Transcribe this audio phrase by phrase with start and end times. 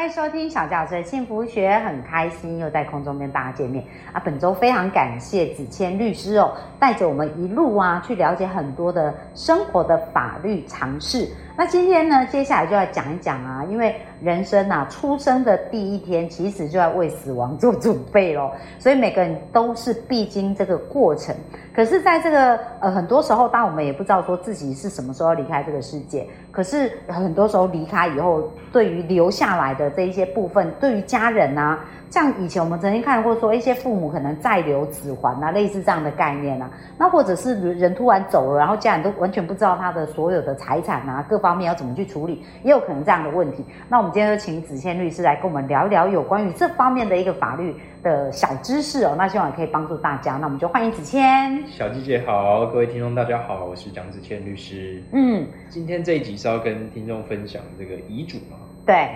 [0.00, 3.84] 欢迎收听小教师幸福学，很开心又在空中跟大家见面
[4.14, 4.22] 啊！
[4.24, 11.28] 本周非常感谢子谦律师哦，带着我们一路啊去了解很多的生活的法律常识。
[11.60, 21.36] 那今天呢，接下来就要讲一讲啊，因为人生啊，出生的第一天其实就要为死亡做准备咯，所以每个人都是必经这个过程。
[21.74, 31.78] 可是，在这个呃很多时候，当我们也不知道说自己是什么时候离开这个世界，可是很多时候离开以后，对于留下来的这一些部分，对于家人啊。
[32.10, 36.68] 像以前我们曾经看过说一些父母可能再留指环啊，类似这样的概念啊，
[36.98, 43.64] 那或者是人突然走了，然后家人都完全不知道他的所有的财产啊，各方面要怎么去处理，也有可能这样的问题。
[43.88, 50.36] 那我们今天就请子谦律师来跟我们聊一聊有关于这方面的一个法律的小知识哦，那希望也可以帮助大家。
[50.36, 51.62] 那我们就欢迎子谦。
[51.68, 55.02] 小季姐好，各位听众大家好，我是蒋子谦律师。
[55.12, 58.56] 嗯，今天这一集是要跟听众分享这个遗嘱嘛？
[58.86, 59.08] 对。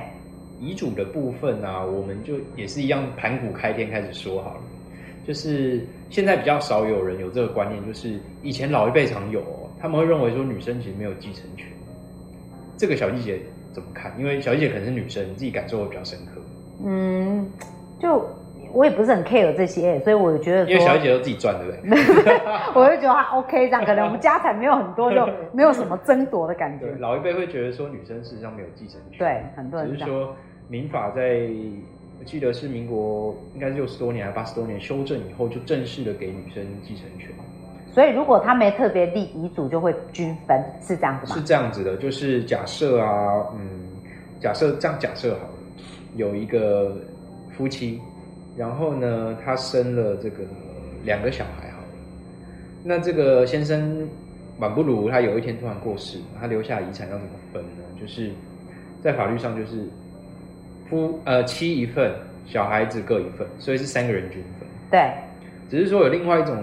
[0.61, 4.61] 遗嘱的部分呢，我们就也是一样盘古开天开始说好了。
[5.27, 11.67] 就是现在比较少有人有这个观念，就是以前老一辈常有，哦他们会认为说女生其实没有继承权。
[12.77, 13.41] 这个小季姐
[13.73, 14.13] 怎么看？
[14.19, 16.41] 因为小季姐可能是女生，你自己感受会比较深刻。
[16.85, 17.49] 嗯，
[18.01, 18.29] 就
[18.73, 22.41] 我也不是很 care 这些，所以我觉得因为小季姐都自己赚，对不对？
[22.75, 26.87] 我就觉得还 OK 这样，可能我们家产没有很多，就 没有什么争夺的感觉。
[26.99, 30.35] 老一辈会觉得说女生事实上没有继承权，对，很多人只是说。
[30.67, 31.43] 民法在，
[32.19, 37.29] 我记得是民国应该是六十多年还是八十多年修正以后，就正式的给女生继承权。
[37.95, 41.37] 所以如果他没特别立遗嘱，就会均分，是这样子吗？
[41.37, 43.69] 是这样子的，就是假设啊，嗯，
[44.41, 45.55] 假设这样假设好了，
[46.17, 46.97] 有一个
[47.57, 48.01] 夫妻，
[48.57, 50.39] 然后呢，他生了这个
[51.05, 51.89] 两个小孩好了，
[52.83, 54.09] 那这个先生
[54.59, 57.85] 满不如他有一天突然过世，他留下遗产要怎么分呢？
[58.01, 58.33] 就是
[59.01, 59.89] 在法律上就是。
[60.91, 62.13] 夫呃妻一份，
[62.45, 64.69] 小孩子各一份，所以是三个人均分。
[64.91, 65.11] 对，
[65.71, 66.55] 只是说有另外一种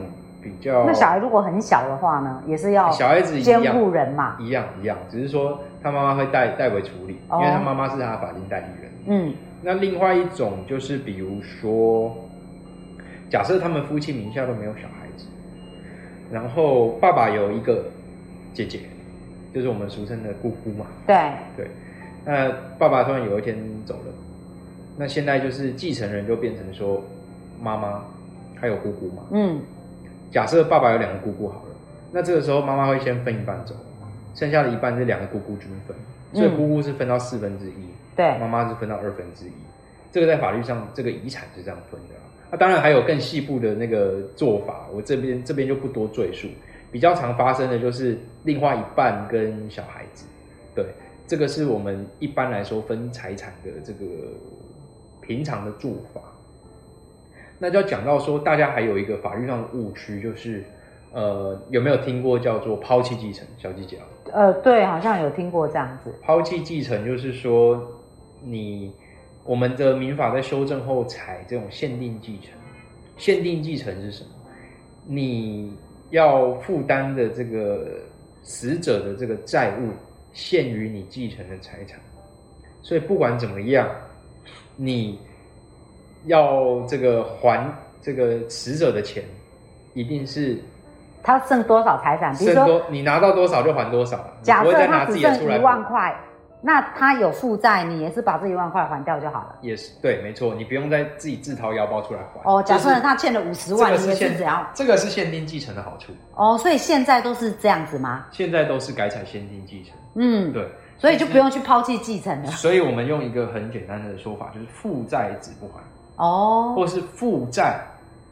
[0.42, 0.86] 比较。
[0.86, 8.92] 那小孩如果很小的话呢，也是要小孩子监护人嘛，一样一样，只是说他妈妈会代代为处理，因为他妈妈是他的法定代理人。
[9.08, 12.16] 嗯，那另外一种就是比如说，
[13.30, 15.26] 假设他们夫妻名下都没有小孩子，
[16.32, 17.86] 然后爸爸有一个
[18.54, 18.80] 姐姐，
[19.54, 20.86] 就是我们俗称的姑姑嘛。
[21.08, 21.68] 对对。
[22.24, 24.14] 那爸爸突然有一天走了，
[24.96, 27.02] 那现在就是继承人就变成说
[27.60, 28.04] 妈妈
[28.60, 29.24] 还有姑姑嘛。
[29.32, 29.60] 嗯，
[30.32, 31.76] 假设爸爸有两个姑姑好了，
[32.12, 33.76] 那这个时候妈妈会先分一半走，
[34.34, 35.96] 剩下的一半是两个姑姑均分，
[36.34, 39.52] 所以姑姑是分到四分之一，对，妈妈是分到二分之一。
[40.12, 42.16] 这个在法律上，这个遗产是这样分的。
[42.50, 46.48] 那当然还有更细部的那个做法，我这边这边就不多赘述。
[46.92, 50.26] 比较常发生的就是另外一半跟小孩子，
[50.76, 50.86] 对。
[51.28, 54.06] 这个是我们一般来说分财产的这个
[55.22, 56.20] 平常的做法，
[57.62, 60.64] 那就要讲到说，大家还有一个法律上的误区，就是
[61.14, 63.46] 呃，有没有听过叫做抛弃继承？
[63.60, 63.98] 小技巧
[64.34, 66.12] 呃，对，好像有听过这样子。
[66.24, 67.80] 抛弃继承就是说，
[68.44, 68.92] 你
[69.44, 72.52] 我们的民法在修正后采这种限定继承。
[73.18, 74.30] 限定继承是什么？
[75.06, 75.78] 你
[76.10, 78.00] 要负担的这个
[78.42, 79.92] 死者的这个债务。
[80.34, 82.00] 限于你继承的财产，
[82.82, 83.86] 所以不管怎么样，
[84.78, 85.20] 你
[86.26, 87.66] 要这个还
[88.02, 89.24] 这个死者的钱，
[89.94, 90.58] 一定是
[91.24, 94.20] 他剩多少财产，比如说你拿到多少就还多少。
[94.42, 96.16] 假设他只剩一万块，
[96.62, 99.56] 那他有负债，你也是把这一万块还掉就好了。
[99.62, 102.52] 也是对，没错，你不用再自己自掏腰包出来还。
[102.52, 104.68] 哦，假设他欠了五十万，你也是怎样？
[104.74, 106.12] 这个是限定继承的好处。
[106.36, 108.26] 哦，所以现在都是这样子吗？
[108.32, 109.94] 现在都是改采限定继承。
[110.16, 110.68] 嗯，对，
[110.98, 112.52] 所以就不用去抛弃继承了。
[112.52, 115.80] 所以我们用一个很简单的说法，就是负债子不还
[116.16, 117.80] 哦，或是负债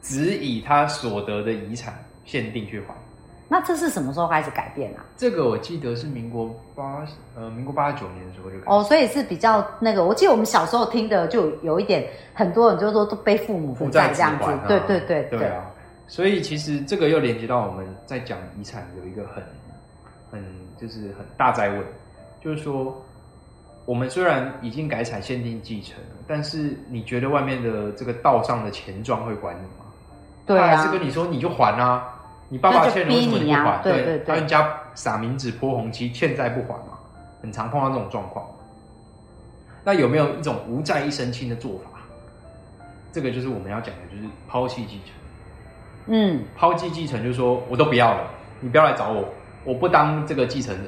[0.02, 1.94] 只以他所得的遗产
[2.26, 2.94] 限定去还。
[3.48, 5.04] 那这是什么时候开始改变啊？
[5.18, 7.04] 这个我记得是民国八
[7.36, 8.64] 呃民国八十九年的时候就改。
[8.68, 14.46] 哦，所以是比较那个，我记得我们小时候听的就有一点，很多人就说都被父母负债这样子。
[14.68, 15.66] 对对对对啊！
[16.08, 19.44] 所以其实这个又连接到我们在讲遗产有一个很
[20.32, 20.44] 很。
[20.80, 21.84] 就是很大灾问，
[22.42, 23.04] 就是说，
[23.90, 29.86] 我们虽然已经改采限定继承了，但是你觉得外面的这个道上的钱庄会管你吗？
[30.46, 32.08] 对啊，还是跟你说你就还啊，
[32.50, 33.82] 你爸爸欠了为什么你不还？
[33.82, 37.00] 对对对，他人家撒名字泼红漆，欠债不还嘛？
[37.42, 38.46] 很常碰到这种状况。
[39.84, 42.00] 那有没有一种无债一身轻的做法？
[43.12, 45.16] 这个就是我们要讲的，就是抛弃继承。
[46.06, 49.28] 嗯，抛弃继承就是说我都不要了，你不要来找我，
[49.64, 50.86] 我不当这个继承人。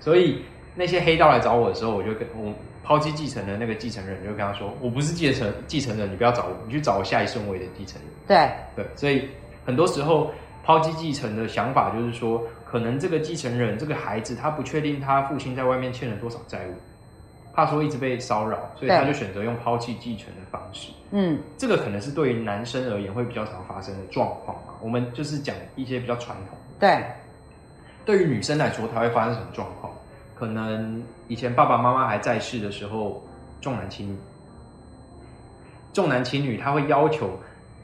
[0.00, 0.42] 所以
[0.78, 2.54] 那些黑道来找我的时候，我就跟我
[2.84, 8.10] 抛弃继承的那个继承人，就跟他说，我不是继承继承人，你不要找我，你去找我下一顺位的继承人。
[8.28, 9.28] 对，对，所以
[9.66, 10.30] 很多时候
[10.64, 16.74] 抛弃继承的想法就是说，可能这个继承人这个孩子他不确定他父亲在外面欠了多少债务，
[17.52, 20.92] 怕说一直被骚扰，所以他就选择用抛弃继承的方式。
[21.10, 24.74] 嗯，这个可能是对于男生而言会比较常发生的状况嘛。
[24.80, 26.56] 我们就是讲一些比较传统。
[26.78, 27.02] 对，
[28.04, 29.87] 对于女生来说，她会发生什么状况？
[30.38, 33.22] 可能以前爸爸妈妈还在世的时候，
[33.60, 34.16] 重男轻女，
[35.92, 37.30] 重男轻女，他会要求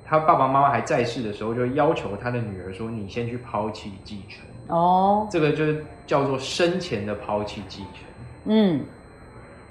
[0.05, 8.05] 他爸爸妈妈还在世的时候，就要求他的女儿说：“你先去抛弃继承。”哦，这个就是叫做生前的抛弃继承。
[8.45, 8.81] 嗯，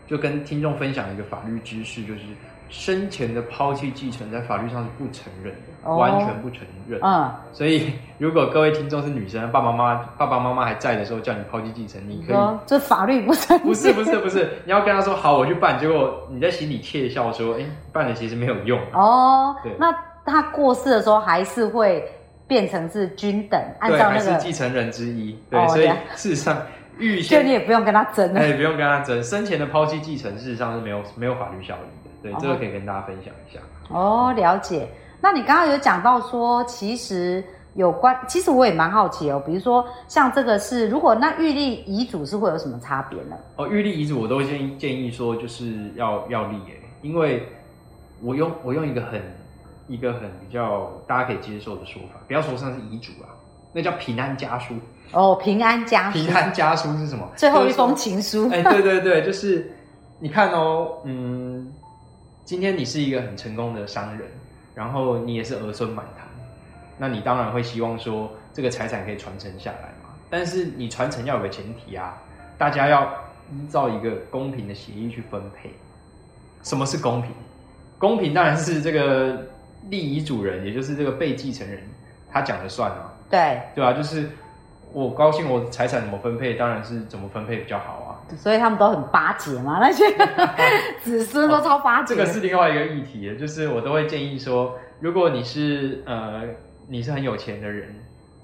[0.05, 2.21] 就跟听众分享一个法律知识，就是
[2.69, 6.99] 生前的抛弃继承在法律上是不承认的，哦完全不承认。
[7.03, 18.79] 嗯，所以，如果各位听众是女生，爸爸妈妈爸爸妈妈还在的时候叫你抛弃继承，你可以这法律不承认，不是不是不是，你要跟他说好，我去办，结果你在心里窃笑说，哎、办了其实没有用。
[18.93, 19.93] 哦对，那
[20.25, 22.03] 他过世的时候还是会
[22.47, 25.37] 变成是均等，按照那个，继承人之一。
[25.49, 26.57] 对，所以事实上
[26.97, 28.39] 预先就你也不用跟他争了。
[28.39, 32.02] 哎，不用跟他争，生前的抛弃继承事实上是没有没有法律效力的。
[32.23, 33.59] 对，这个可以跟大家分享一下。
[33.89, 34.87] 哦，了解。
[35.21, 37.43] 那你刚刚有讲到说，其实
[37.75, 39.41] 有关，其实我也蛮好奇哦。
[39.45, 43.35] 比如说像这个是，如果那预立遗嘱是会有什么差别呢？
[43.57, 47.47] 哦，预立遗嘱我都会建议建议说，就是要要立诶，因为
[48.21, 49.21] 我用我用一个很
[49.87, 53.27] 一个很比较大家可以接受的说法，不要说像是遗嘱啊，
[53.73, 54.73] 那叫平安家书。
[55.11, 57.27] 哦，平安家书，平安家书是什么？
[57.35, 58.49] 最后一封情书。
[58.49, 59.71] 哎、对对对，就是
[60.19, 61.71] 你看哦，嗯，
[62.45, 64.27] 今天你是一个很成功的商人，
[64.75, 66.27] 然后你也是儿孙满堂，
[66.97, 70.09] 那你当然会希望说这个财产可以传承下来嘛。
[70.29, 72.21] 但是你传承要有个前提啊，
[72.57, 73.05] 大家要
[73.51, 75.69] 依照一个公平的协议去分配。
[76.63, 77.31] 什么是公平？
[77.97, 79.47] 公平当然是这个
[79.89, 81.81] 立遗嘱人，也就是这个被继承人，
[82.29, 83.13] 他讲的算啊。
[83.29, 84.29] 对，对啊，就是
[84.93, 88.09] 我高兴我财产怎么分配，当然是怎么分配比较好啊。
[88.37, 90.05] 所以他们都很巴结嘛，那些
[91.03, 92.15] 子孙都超巴结。
[92.15, 96.43] 这个是另外一个议题，就是我都会建议说，如果你是呃
[96.87, 97.95] 你是很有钱的人，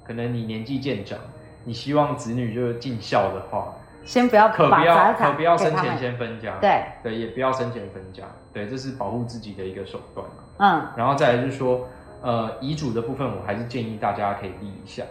[0.03, 1.17] 可能你年纪渐长，
[1.63, 3.73] 你希望子女就是尽孝的话，
[4.03, 10.43] 先不要可不要可不要生前先分家，对，对，也不要生前分家，对，这是保护自己的一个手段嘛。
[10.57, 11.87] 嗯，然后再来就是说，
[12.21, 15.03] 呃，遗嘱的部分，我还是建议大家可以立一下。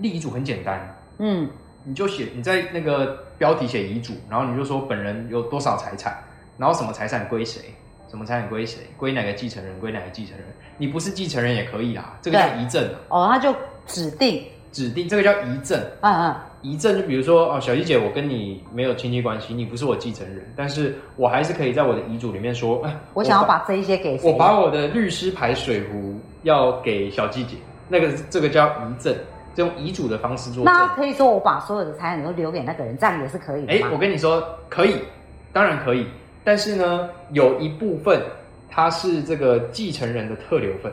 [0.00, 1.48] 立遗嘱很简单，嗯，
[1.84, 6.16] 你就写你在那个标题写遗嘱，然后你就说本人有多少财产，
[6.58, 7.60] 然后什么财产归谁，
[8.08, 10.46] 什么财产归谁，归哪个继承人，归哪个继承人。
[10.76, 13.54] 你不是继承人也可以啦，这个叫对遗赠啊，哦，他就
[13.86, 15.80] 指定，指定这个叫遗赠。
[16.00, 24.28] 嗯嗯，遗赠就比如说哦，小鸡姐，我跟你没有亲戚关系，你不是我继承人，但是我还是可以在我的遗嘱里面说，哎，我想要把这一些给谁？
[24.28, 27.56] 我把我的律师牌水壶要给小鸡姐，
[27.88, 29.14] 那个这个叫遗赠，
[29.54, 30.72] 这用遗嘱的方式做赠。
[30.72, 33.90] 那可以说我把所有的财产都留给那个人，这样也是可以的哎、吗？
[33.92, 34.96] 我跟你说可以，
[35.52, 36.06] 当然可以，
[36.42, 38.20] 但是呢，有一部分
[38.68, 40.92] 它是这个继承人的特留份，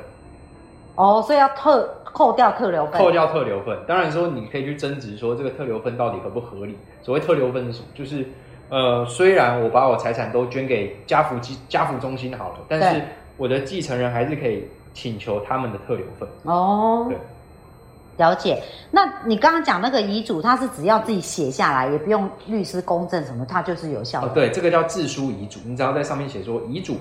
[0.96, 3.02] 哦，所以要特扣掉特留份。
[3.02, 3.78] 扣掉特留份。
[3.88, 6.78] 当然说你可以去争执说这个特留份到底合不合理。
[7.02, 7.86] 所谓特留份是什么？
[7.96, 8.26] 就是
[8.70, 13.02] 呃，虽然我把我财产都捐给家福基家福中心好了，但是
[13.36, 16.30] 我的继承人还是可以请求他们的特留份。
[16.44, 17.18] 哦对，
[18.18, 18.62] 了解。
[18.92, 24.28] 那你刚刚讲那个遗嘱，它是只要自己写下来，也不用律师公证什么，它就是有效的。
[24.28, 26.98] 哦，对，这个叫自书遗嘱，你只要在上面写说遗嘱，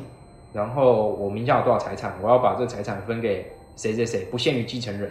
[0.53, 5.11] 然后我名下有多少财产，我要把这个财产分给谁谁谁，不限于继承人，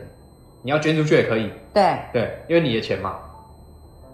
[0.62, 1.98] 你要捐出去也可以，对。
[2.14, 3.16] 对，因为你的钱嘛。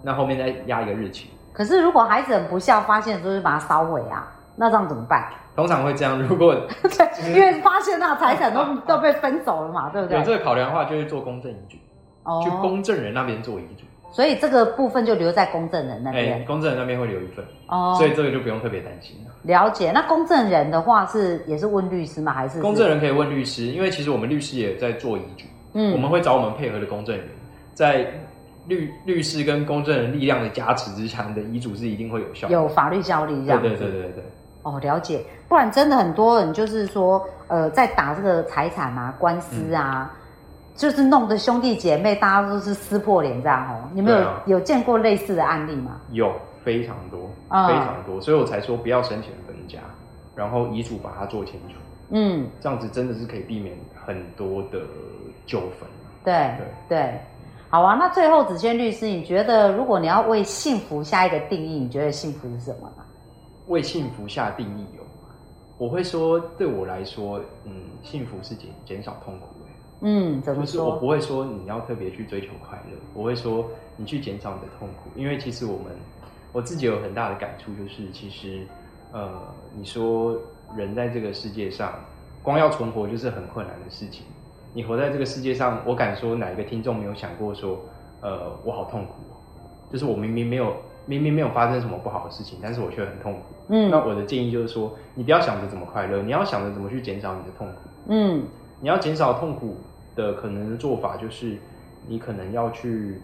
[0.02, 5.28] 那后面再压一个日期，可是如果孩子很不孝，发现就是把它烧毁啊，那这样怎么办？
[5.56, 6.20] 通常会这样。
[6.28, 10.24] 如果对，因为发现那财产都都被分走了嘛，对不对有？
[10.24, 11.76] 这个考量的话，就会做公证遗嘱，
[12.24, 13.84] 哦去公证人那边做遗嘱。
[14.12, 16.44] 所以这个部分就留在公证人那哎、边。
[16.46, 19.32] 公证人那边会留一份，哦，所以这个就不用特别担心了。
[19.42, 19.90] 了解。
[19.92, 22.32] 那公证人的话是也是问律师吗？
[22.32, 25.44] 还是公证人可以问律师，因为其实我们律师也在做遗嘱，
[25.74, 27.26] 嗯我们会找我们配合的公证人，
[27.74, 28.06] 在
[28.66, 32.54] 律律师跟公证人力量的加持之下，你的遗嘱是一定会有效的。
[32.54, 33.84] 有法律效力这对样子。
[33.84, 34.24] 对对对对对，
[34.66, 35.24] 哦，了解。
[35.48, 40.22] 不然真的很多人就是说，呃，在打这个财产啊、官司啊，嗯
[40.74, 43.88] 就是弄得兄弟姐妹大家都是撕破脸这样哦。
[43.94, 46.00] 你们有、啊有见过类似的案例吗？
[46.10, 46.32] 有
[46.64, 49.78] 非常多，啊非常多，所以我才说不要生前分家，
[50.34, 51.76] 然后遗嘱把它做清楚，
[52.10, 54.80] 嗯，这样子真的是可以避免很多的
[55.46, 55.88] 纠纷。
[56.24, 57.20] 对对对，
[57.70, 57.94] 好啊。
[57.94, 63.02] 那最后子轩律师，你觉得如果你要为幸福下一个定义，你觉得幸福是什么呢？
[63.68, 65.04] 为幸福下定义哦，
[65.78, 69.66] 我会说，对我来说，嗯，幸福是减减少痛苦的。
[70.00, 70.96] 嗯，怎么就是我？
[70.96, 75.86] 不会说你要特别去追求快乐，我会说你去减少你的痛苦，因为其实我们
[76.52, 78.66] 我自己有很大的感触，就是其实
[79.12, 79.30] 呃，
[79.74, 80.36] 你说
[80.76, 81.94] 人在这个世界上，
[82.42, 84.24] 光要存活就是很困难的事情。
[84.74, 87.80] 你活在这个世界上，我敢说哪一个听众没有想过说，
[88.20, 89.34] 呃，我好痛苦哦，
[89.90, 93.40] 就是我明明没有明明没有发生什么不好的事情，但是我却很痛苦。
[93.68, 93.90] 嗯。
[93.90, 97.74] 那我的建议就是说，你不要想着怎么快乐，你要想着怎么去减少你的痛苦。
[98.08, 98.44] 嗯。
[98.80, 99.78] 你要减少痛苦
[100.14, 101.56] 的可能的做法，就是
[102.06, 103.20] 你可能要去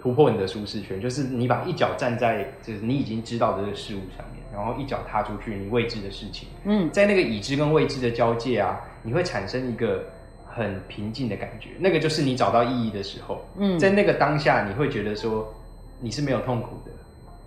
[0.00, 6.90] 突破你的舒适圈，就是你把一脚站在就是你已经知道的这个事物上面，然后一脚踏出去你未知的事情，嗯。
[6.90, 10.04] 在那个已知跟未知的交界啊，你会产生一个
[10.44, 15.52] 很平静的感觉，那个就是你找到意义的时候，嗯，在那个当下，你会觉得说
[16.04, 16.92] 你是没有痛苦的。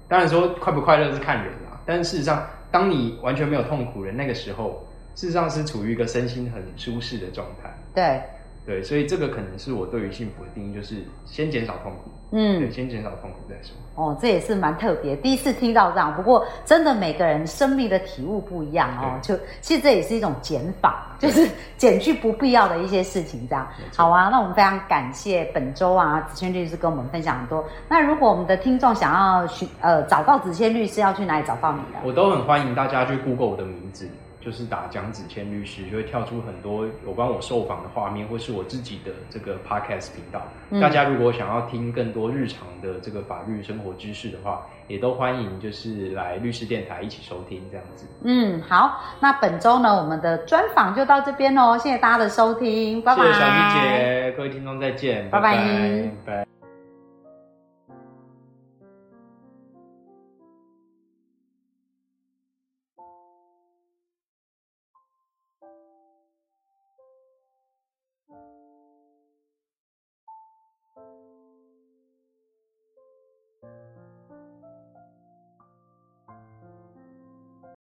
[0.08, 4.84] 当然说快不快乐是看人啦，但是事实上，当你完全没有痛苦的那个时候，
[5.14, 7.72] 事实上是处于一个身心很舒适的状态。
[7.94, 8.20] 对，
[8.68, 12.70] 对，所以这个可能是我对于幸福的定义，就是先减少痛苦，嗯对，。
[12.70, 13.74] 先减少痛苦再说。
[13.96, 16.14] 哦，这也是蛮特别，第一次听到这样。
[16.14, 19.18] 不过，真的每个人生命的体悟不一样哦。
[19.24, 27.64] 就其实这也是一种减法，就是 减去不必要的一些事情，这样好啊，那我们非常感谢本周啊子谦律师跟我们分享很多。
[27.88, 32.00] 那如果我们的听众想要寻呃找到子谦律师，要去哪里找到你呢？
[32.04, 34.08] 我都很欢迎大家去 Google 我的名字，
[34.48, 40.42] 就是打蒋子谦律师，就会跳出很多有关我受访的画面，或是我自己的这个 Podcast 频道。
[40.70, 48.06] 嗯大家如果想要听更多日常的这个法律生活知识的话，也都欢迎就是来律师电台一起收听这样子。
[48.24, 53.24] 嗯，好，那本周呢，我们的专访就到这边喽，谢谢大家的收听，拜拜。
[53.24, 55.58] 谢谢小鱼姐，各位听众再见，拜拜
[56.26, 56.57] 拜拜。